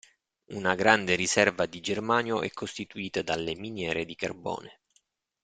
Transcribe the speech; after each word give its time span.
Una 0.55 0.73
grande 0.73 1.13
riserva 1.13 1.67
di 1.67 1.79
germanio 1.79 2.41
è 2.41 2.49
costituita 2.49 3.21
dalle 3.21 3.53
miniere 3.53 4.03
di 4.03 4.15
carbone. 4.15 4.79